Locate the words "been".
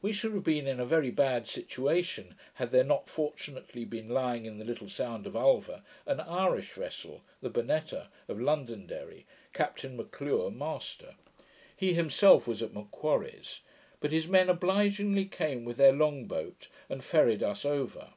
0.42-0.66, 3.84-4.08